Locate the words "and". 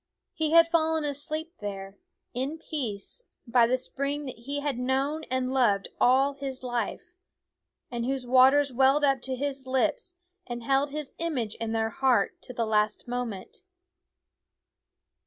5.25-5.53, 7.91-8.03, 10.47-10.63